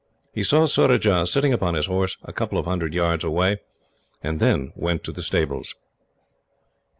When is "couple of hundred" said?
2.33-2.91